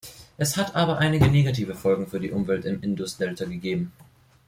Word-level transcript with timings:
Es 0.35 0.57
hat 0.57 0.75
aber 0.75 0.97
einige 0.97 1.27
negative 1.29 1.75
Folgen 1.75 2.07
für 2.07 2.19
die 2.19 2.31
Umwelt 2.31 2.65
im 2.65 2.81
Indus-Delta 2.81 3.45
gegeben. 3.45 3.93